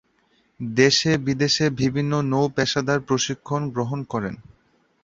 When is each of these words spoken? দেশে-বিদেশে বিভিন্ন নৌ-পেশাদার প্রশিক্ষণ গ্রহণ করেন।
দেশে-বিদেশে 0.59 1.65
বিভিন্ন 1.79 2.11
নৌ-পেশাদার 2.31 2.99
প্রশিক্ষণ 3.01 3.61
গ্রহণ 3.69 3.99
করেন। 4.03 4.35